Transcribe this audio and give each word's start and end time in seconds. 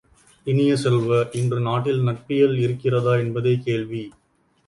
இனிய 0.47 0.75
செல்வ, 0.75 1.09
இன்று 1.33 1.59
நாட்டில் 1.59 2.01
நட்பியல் 2.03 2.57
இருக்கிறதா 2.59 3.13
என்பதே 3.17 3.55
கேள்வி! 3.59 4.03